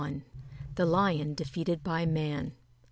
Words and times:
THE 0.77 0.87
LION 0.87 1.35
DEFEATED 1.35 1.83
BY 1.83 2.07
MAN. 2.07 2.53